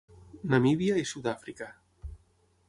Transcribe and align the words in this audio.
Namíbia 0.53 0.95
i 1.01 1.05
Sud-àfrica. 1.11 1.69